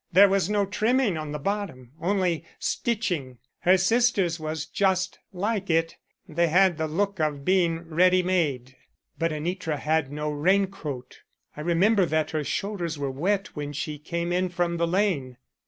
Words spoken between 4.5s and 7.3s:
just like it. They had the look